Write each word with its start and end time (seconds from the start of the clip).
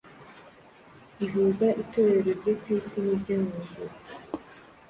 ihuza 1.25 1.67
Itorero 1.83 2.31
ryo 2.39 2.53
ku 2.61 2.67
isi 2.77 2.97
n’iryo 3.03 3.35
mu 3.43 3.49
ijuru. 3.61 3.93